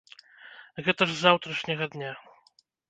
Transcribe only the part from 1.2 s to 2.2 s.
заўтрашняга дня!